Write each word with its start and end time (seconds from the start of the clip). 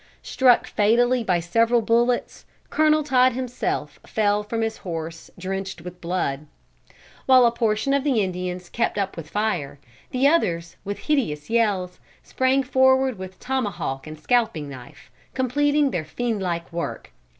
Struck 0.23 0.65
fatally 0.65 1.23
by 1.23 1.39
several 1.39 1.83
bullets, 1.83 2.45
Colonel 2.71 3.03
Todd 3.03 3.33
himself 3.33 3.99
fell 4.03 4.41
from 4.41 4.61
his 4.63 4.77
horse 4.77 5.29
drenched 5.37 5.81
with 5.81 6.01
blood. 6.01 6.47
While 7.27 7.45
a 7.45 7.51
portion 7.51 7.93
of 7.93 8.03
the 8.03 8.19
Indians 8.23 8.67
kept 8.67 8.97
up 8.97 9.15
the 9.15 9.21
fire, 9.23 9.77
others, 10.11 10.75
with 10.83 10.97
hideous 11.01 11.51
yells 11.51 11.99
sprang 12.23 12.63
forward 12.63 13.19
with 13.19 13.39
tomahawk 13.39 14.07
and 14.07 14.19
scalping 14.19 14.67
knife, 14.67 15.11
completing 15.35 15.91
their 15.91 16.05
fiendlike 16.05 16.73
work. 16.73 17.11